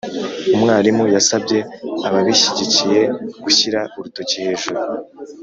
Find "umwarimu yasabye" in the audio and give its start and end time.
0.55-1.59